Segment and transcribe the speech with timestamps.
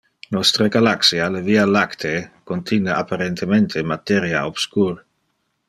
[0.35, 4.93] Nostre galaxia, le Via lactee, contine apparentemente materia obscur.